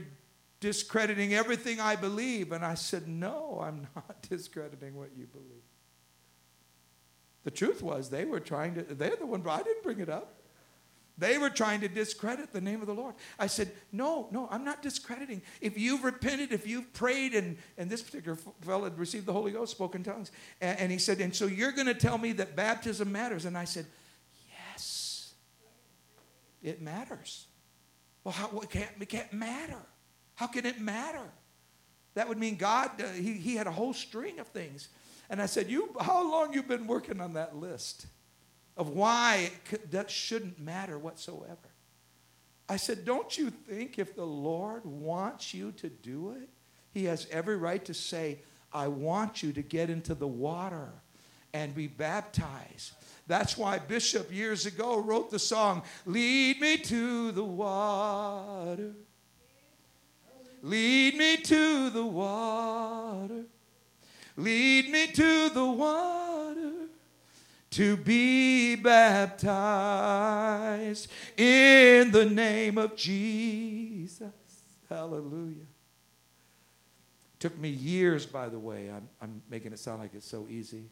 [0.60, 2.52] discrediting everything I believe.
[2.52, 5.64] And I said, no, I'm not discrediting what you believe.
[7.44, 10.39] The truth was, they were trying to, they're the one, I didn't bring it up.
[11.20, 13.14] They were trying to discredit the name of the Lord.
[13.38, 15.42] I said, No, no, I'm not discrediting.
[15.60, 19.52] If you've repented, if you've prayed, and, and this particular fellow had received the Holy
[19.52, 22.56] Ghost, spoken tongues, and, and he said, And so you're going to tell me that
[22.56, 23.44] baptism matters?
[23.44, 23.86] And I said,
[24.72, 25.34] Yes,
[26.64, 27.48] it matters.
[28.24, 29.82] Well, how, it, can't, it can't matter.
[30.36, 31.26] How can it matter?
[32.14, 34.88] That would mean God, uh, he, he had a whole string of things.
[35.30, 38.08] And I said, you, How long you been working on that list?
[38.80, 39.52] Of why
[39.92, 41.58] that shouldn't matter whatsoever.
[42.70, 46.50] I said, Don't you think if the Lord wants you to do it,
[46.94, 48.40] He has every right to say,
[48.72, 50.90] I want you to get into the water
[51.54, 52.94] and be baptized.
[53.28, 58.94] That's why Bishop years ago wrote the song, Lead me to the water.
[60.62, 63.44] Lead me to the water.
[64.38, 66.49] Lead me to the water
[67.72, 69.48] to be baptized
[71.38, 74.32] in the name of Jesus.
[74.90, 75.66] Hallelujah.
[77.40, 78.90] Took me years, by the way.
[78.90, 80.84] I'm, I'm making it sound like it's so easy.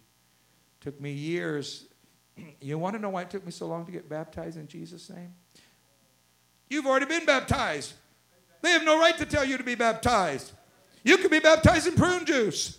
[0.82, 1.86] Took me years.
[2.62, 5.10] You want to know why it took me so long to get baptized in Jesus'
[5.10, 5.34] name?
[6.70, 7.94] You've already been baptized.
[8.62, 10.52] They have no right to tell you to be baptized.
[11.04, 12.78] You can be baptized in prune juice.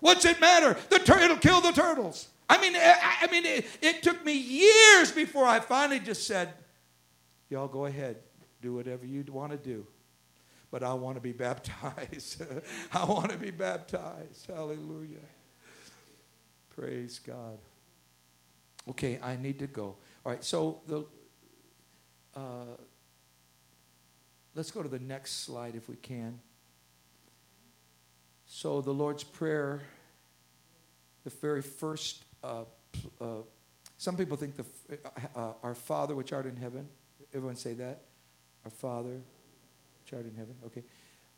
[0.00, 0.76] What's it matter?
[0.90, 2.28] The tur- it'll kill the turtles.
[2.48, 6.54] I mean, I, I mean, it, it took me years before I finally just said,
[7.50, 8.16] "Y'all go ahead,
[8.62, 9.86] do whatever you want to do."
[10.70, 12.42] but I want to be baptized.
[12.92, 14.46] I want to be baptized.
[14.46, 15.18] Hallelujah.
[16.70, 17.58] Praise God.
[18.90, 19.96] Okay, I need to go.
[20.24, 21.04] All right, so the
[22.34, 22.76] uh,
[24.54, 26.38] let's go to the next slide if we can.
[28.46, 29.82] So the Lord's Prayer,
[31.24, 32.24] the very first
[33.98, 36.88] some people think the, uh, uh, our Father which art in heaven.
[37.34, 38.02] Everyone say that.
[38.64, 39.20] Our Father
[40.00, 40.54] which art in heaven.
[40.66, 40.84] Okay.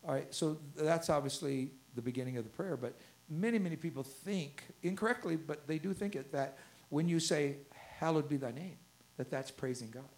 [0.06, 0.32] All right.
[0.32, 2.76] So that's obviously the beginning of the prayer.
[2.76, 2.94] But
[3.28, 6.58] many, many people think, incorrectly, but they do think it, that
[6.90, 7.56] when you say,
[7.98, 8.76] Hallowed be thy name,
[9.18, 10.08] that that's praising God.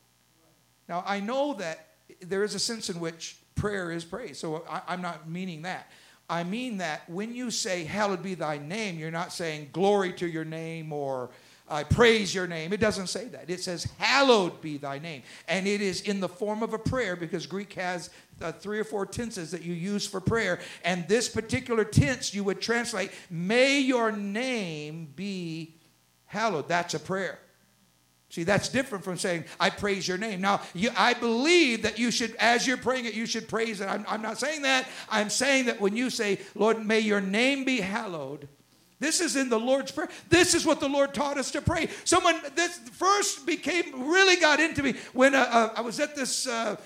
[0.89, 1.89] Now, I know that
[2.21, 5.91] there is a sense in which prayer is praise, so I, I'm not meaning that.
[6.33, 10.27] I mean that when you say, Hallowed be thy name, you're not saying glory to
[10.27, 11.29] your name or
[11.69, 12.73] I praise your name.
[12.73, 13.51] It doesn't say that.
[13.51, 15.25] It says, Hallowed be thy name.
[15.47, 18.09] And it is in the form of a prayer because Greek has
[18.41, 20.59] uh, three or four tenses that you use for prayer.
[20.87, 25.75] And this particular tense you would translate, May your name be
[26.25, 26.67] hallowed.
[26.67, 27.41] That's a prayer.
[28.33, 30.41] See, that's different from saying, I praise your name.
[30.41, 33.85] Now, you, I believe that you should, as you're praying it, you should praise it.
[33.85, 34.89] I'm, I'm not saying that.
[35.11, 38.49] I'm saying that when you say, Lord, may your name be hallowed,
[39.01, 40.09] this is in the Lord's Prayer.
[40.31, 41.91] This is what the Lord taught us to pray.
[42.05, 46.47] Someone this first became really got into me when uh, uh, I was at this
[46.47, 46.77] uh,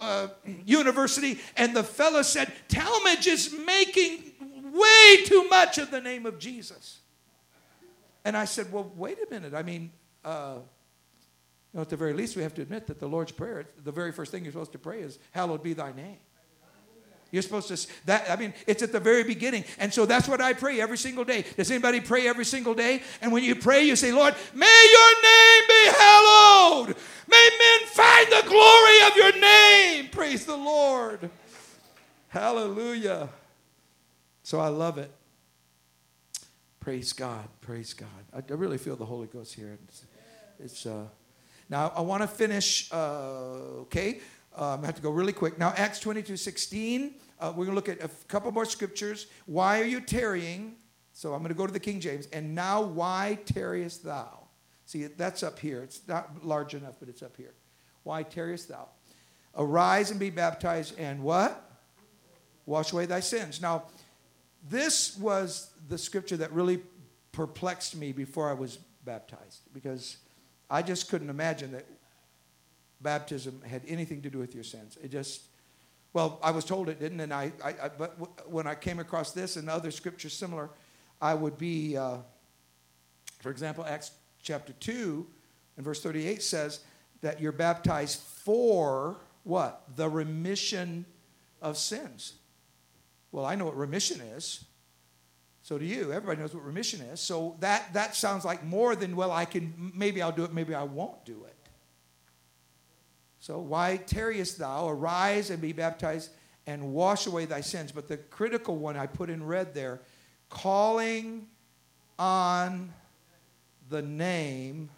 [0.00, 0.26] uh
[0.64, 4.32] university, and the fellow said, Talmage is making
[4.72, 6.98] way too much of the name of Jesus.
[8.24, 9.54] And I said, Well, wait a minute.
[9.54, 9.92] I mean,
[10.24, 10.56] uh,
[11.82, 14.32] at the very least, we have to admit that the Lord's Prayer, the very first
[14.32, 16.18] thing you're supposed to pray is, Hallowed be thy name.
[17.32, 19.64] You're supposed to, that, I mean, it's at the very beginning.
[19.78, 21.44] And so that's what I pray every single day.
[21.56, 23.02] Does anybody pray every single day?
[23.20, 26.96] And when you pray, you say, Lord, may your name be hallowed.
[27.28, 30.08] May men find the glory of your name.
[30.08, 31.28] Praise the Lord.
[32.28, 33.28] Hallelujah.
[34.44, 35.10] So I love it.
[36.78, 37.48] Praise God.
[37.60, 38.08] Praise God.
[38.32, 39.76] I, I really feel the Holy Ghost here.
[39.88, 40.04] It's,
[40.60, 41.06] it's uh,
[41.68, 44.20] now I want to finish, uh, okay?
[44.54, 45.58] Um, I have to go really quick.
[45.58, 49.26] Now, Acts 22 16, uh, we're going to look at a couple more scriptures.
[49.46, 50.76] Why are you tarrying?
[51.12, 52.26] So I'm going to go to the King James.
[52.32, 54.46] And now, why tarriest thou?
[54.86, 55.82] See, that's up here.
[55.82, 57.54] It's not large enough, but it's up here.
[58.04, 58.88] Why tarriest thou?
[59.56, 61.70] Arise and be baptized, and what?
[62.66, 63.60] Wash away thy sins.
[63.60, 63.84] Now,
[64.68, 66.80] this was the scripture that really
[67.32, 70.18] perplexed me before I was baptized because
[70.70, 71.86] I just couldn't imagine that
[73.00, 74.98] baptism had anything to do with your sins.
[75.02, 75.42] It just,
[76.12, 78.98] well, I was told it didn't, and I, I, I but w- when I came
[78.98, 80.70] across this and other scriptures similar,
[81.20, 82.18] I would be, uh,
[83.40, 84.10] for example, Acts
[84.42, 85.26] chapter 2
[85.76, 86.80] and verse 38 says
[87.20, 89.82] that you're baptized for what?
[89.94, 91.04] The remission
[91.62, 92.34] of sins.
[93.30, 94.64] Well, I know what remission is.
[95.66, 96.12] So do you.
[96.12, 97.18] Everybody knows what remission is.
[97.18, 100.76] So that, that sounds like more than, well, I can, maybe I'll do it, maybe
[100.76, 101.56] I won't do it.
[103.40, 104.88] So why tarriest thou?
[104.88, 106.30] Arise and be baptized
[106.68, 107.90] and wash away thy sins.
[107.90, 110.02] But the critical one I put in red there
[110.50, 111.48] calling
[112.16, 112.92] on
[113.88, 114.88] the name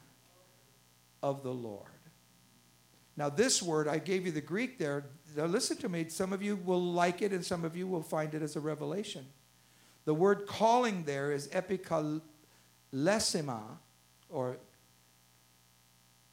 [1.22, 1.88] of the Lord.
[3.16, 5.06] Now, this word, I gave you the Greek there.
[5.34, 6.10] Now, listen to me.
[6.10, 8.60] Some of you will like it, and some of you will find it as a
[8.60, 9.24] revelation.
[10.08, 12.22] The word calling there is epikalesima,
[14.30, 14.56] or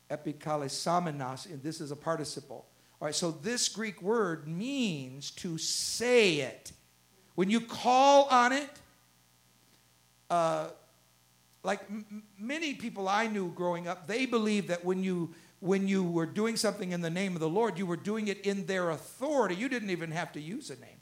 [0.10, 2.66] epikalesamenas, and this is a participle.
[3.02, 6.72] All right, so this Greek word means to say it.
[7.36, 8.70] When you call on it,
[10.30, 10.70] uh,
[11.64, 16.02] like m- many people I knew growing up, they believed that when you when you
[16.02, 18.92] were doing something in the name of the Lord, you were doing it in their
[18.92, 19.56] authority.
[19.56, 20.95] You didn't even have to use a name.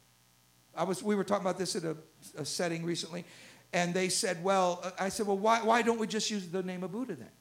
[0.75, 1.95] I was we were talking about this at a,
[2.38, 3.25] a setting recently,
[3.71, 6.63] and they said, "Well," uh, I said, "Well, why why don't we just use the
[6.63, 7.31] name of Buddha then?"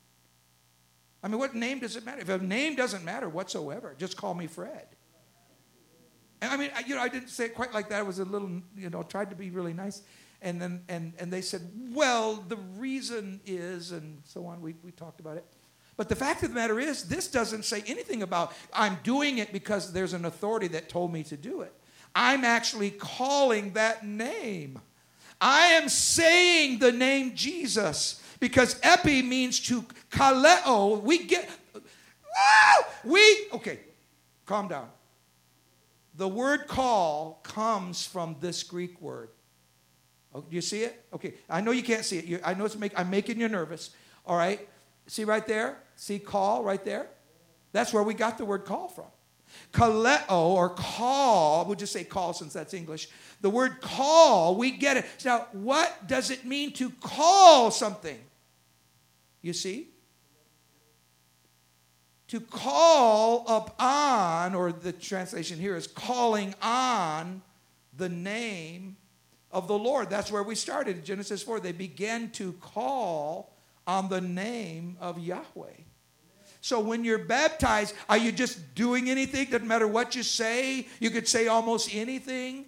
[1.22, 2.20] I mean, what name does it matter?
[2.20, 4.86] If a name doesn't matter whatsoever, just call me Fred.
[6.40, 8.00] And I mean, I, you know, I didn't say it quite like that.
[8.00, 10.02] I was a little, you know, tried to be really nice.
[10.42, 14.60] And then, and, and they said, well, the reason is, and so on.
[14.60, 15.44] We, we talked about it.
[15.96, 19.52] But the fact of the matter is, this doesn't say anything about I'm doing it
[19.52, 21.72] because there's an authority that told me to do it.
[22.14, 24.78] I'm actually calling that name.
[25.40, 31.02] I am saying the name Jesus because epi means to kaleo.
[31.02, 33.20] We get, ah, we,
[33.52, 33.80] okay,
[34.46, 34.88] calm down.
[36.14, 39.30] The word call comes from this Greek word.
[40.34, 41.04] Oh, do you see it?
[41.12, 42.24] Okay, I know you can't see it.
[42.24, 43.90] You, I know it's make, I'm making you nervous.
[44.26, 44.66] All right,
[45.06, 45.78] see right there?
[45.96, 47.08] See call right there?
[47.72, 49.06] That's where we got the word call from.
[49.72, 53.08] Kaleo or call, we'll just say call since that's English.
[53.40, 55.06] The word call, we get it.
[55.24, 58.18] Now, what does it mean to call something?
[59.40, 59.88] You see?
[62.28, 67.42] To call upon, or the translation here is calling on
[67.96, 68.96] the name
[69.50, 70.08] of the Lord.
[70.08, 71.60] That's where we started in Genesis 4.
[71.60, 73.54] They began to call
[73.86, 75.82] on the name of Yahweh.
[76.62, 79.50] So when you're baptized, are you just doing anything?
[79.50, 80.86] Doesn't matter what you say.
[81.00, 82.66] You could say almost anything.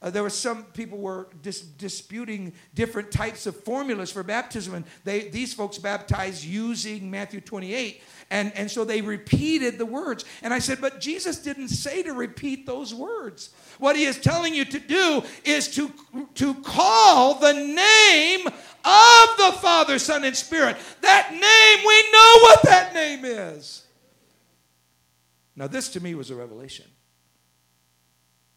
[0.00, 4.84] Uh, there were some people were dis- disputing different types of formulas for baptism, and
[5.04, 10.24] they, these folks baptized using Matthew 28, and, and so they repeated the words.
[10.42, 13.50] And I said, but Jesus didn't say to repeat those words.
[13.78, 15.92] What he is telling you to do is to,
[16.34, 18.48] to call the name
[18.84, 20.76] of the Father, Son, and Spirit.
[21.00, 23.84] That name, we know what that name is.
[25.54, 26.86] Now, this to me was a revelation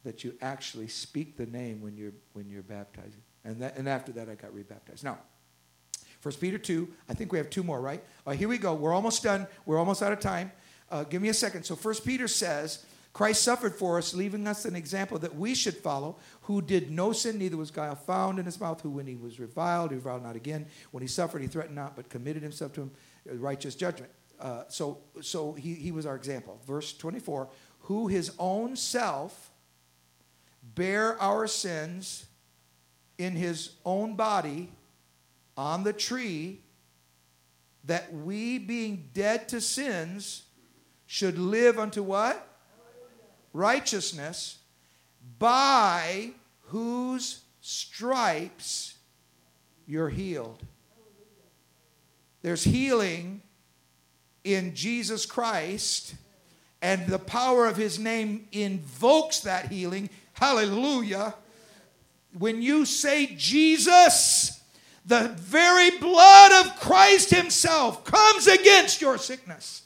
[0.03, 3.21] that you actually speak the name when you're when you're baptizing.
[3.43, 5.03] And that, and after that I got rebaptized.
[5.03, 5.19] Now,
[6.21, 8.03] 1 Peter 2, I think we have two more, right?
[8.25, 8.73] Uh, here we go.
[8.73, 9.45] We're almost done.
[9.65, 10.51] We're almost out of time.
[10.89, 11.63] Uh, give me a second.
[11.63, 12.83] So 1 Peter says,
[13.15, 17.13] Christ suffered for us, leaving us an example that we should follow, who did no
[17.13, 20.21] sin, neither was guile found in his mouth, who when he was reviled, he reviled
[20.21, 20.65] not again.
[20.91, 22.91] When he suffered, he threatened not, but committed himself to him
[23.31, 24.11] uh, righteous judgment.
[24.37, 26.59] Uh, so so he, he was our example.
[26.67, 27.47] Verse 24,
[27.83, 29.49] who his own self
[30.61, 32.25] bear our sins
[33.17, 34.73] in his own body
[35.55, 36.59] on the tree,
[37.85, 40.43] that we, being dead to sins,
[41.05, 42.51] should live unto what?
[43.55, 44.57] Righteousness,
[45.39, 46.31] by
[46.63, 48.95] whose stripes
[49.87, 50.61] you're healed.
[52.41, 53.41] There's healing
[54.43, 56.15] in Jesus Christ,
[56.81, 60.09] and the power of his name invokes that healing.
[60.33, 61.33] Hallelujah.
[62.37, 64.61] When you say Jesus,
[65.05, 69.83] the very blood of Christ Himself comes against your sickness.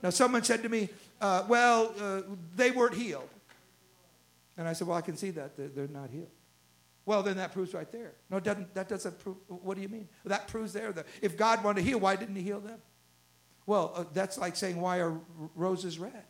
[0.00, 0.90] Now, someone said to me,
[1.20, 2.22] uh, Well, uh,
[2.56, 3.28] they weren't healed.
[4.56, 5.56] And I said, Well, I can see that.
[5.56, 6.30] They're, not healed.
[7.06, 8.12] Well, then that proves right there.
[8.28, 9.36] No, doesn't, that doesn't prove.
[9.46, 10.08] What do you mean?
[10.24, 12.78] That proves there that if God wanted to heal, why didn't He heal them?
[13.66, 15.18] Well, uh, that's like saying, Why are
[15.54, 16.24] roses red?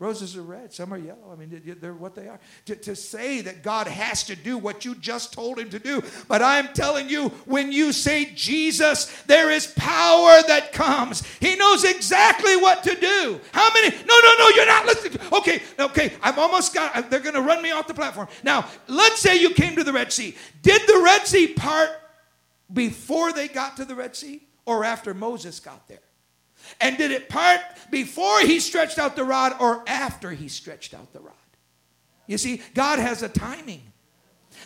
[0.00, 1.32] Roses are red, some are yellow.
[1.32, 2.40] I mean, they're what they are.
[2.66, 6.02] To, to, say that God has to do what you just told him to do.
[6.26, 11.22] But I'm telling you, when you say Jesus, there is power that comes.
[11.38, 13.40] He knows exactly what to do.
[13.52, 13.90] How many?
[13.90, 15.18] No, no, no, you're not listening.
[15.32, 18.26] Okay, okay, I've almost got, uh, they're going to run me off the platform.
[18.42, 20.36] Now, let's say you came to the Red Sea.
[20.62, 21.90] Did the Red Sea part
[22.72, 26.03] before they got to the Red Sea or after Moses got there?
[26.80, 27.60] And did it part
[27.90, 31.34] before he stretched out the rod or after he stretched out the rod?
[32.26, 33.82] You see, God has a timing.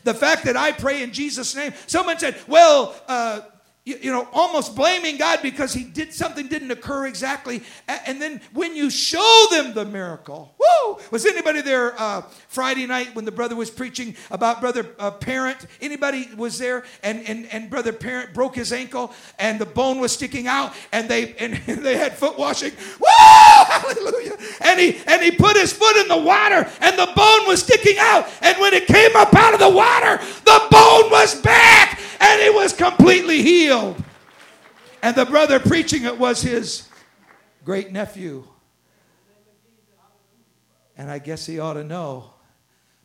[0.04, 3.40] The fact that I pray in Jesus' name, someone said, well, uh,
[3.88, 7.62] you, you, know, almost blaming God because he did something didn't occur exactly.
[7.88, 10.98] And then when you show them the miracle, woo!
[11.10, 15.66] Was anybody there uh, Friday night when the brother was preaching about brother uh, Parent?
[15.80, 16.84] Anybody was there?
[17.02, 21.08] And, and and brother Parent broke his ankle and the bone was sticking out, and
[21.08, 22.72] they and they had foot washing.
[23.00, 23.06] Woo!
[23.08, 24.36] Hallelujah!
[24.60, 27.96] And he and he put his foot in the water, and the bone was sticking
[27.98, 28.28] out.
[28.42, 32.50] And when it came up out of the water, the bone was back, and he
[32.50, 34.02] was completely healed.
[35.02, 36.88] And the brother preaching it was his
[37.64, 38.44] great nephew.
[40.96, 42.30] And I guess he ought to know.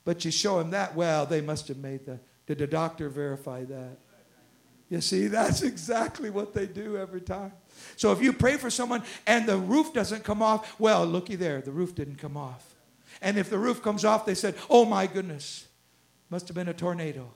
[0.06, 2.20] But you show him that, well, they must have made the.
[2.46, 3.98] Did the doctor verify that?
[4.90, 7.54] You see, that's exactly what they do every time.
[7.96, 11.62] So if you pray for someone and the roof doesn't come off, well, looky there,
[11.62, 12.76] the roof didn't come off.
[13.22, 15.68] And if the roof comes off, they said, oh my goodness,
[16.30, 17.32] must have been a tornado.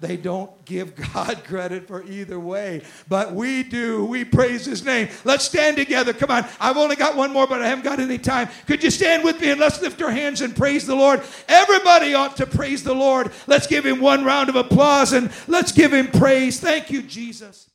[0.00, 4.04] They don't give God credit for either way, but we do.
[4.06, 5.08] We praise His name.
[5.24, 6.12] Let's stand together.
[6.12, 6.46] Come on.
[6.58, 8.48] I've only got one more, but I haven't got any time.
[8.66, 11.22] Could you stand with me and let's lift our hands and praise the Lord?
[11.48, 13.30] Everybody ought to praise the Lord.
[13.46, 16.58] Let's give Him one round of applause and let's give Him praise.
[16.60, 17.66] Thank you, Jesus.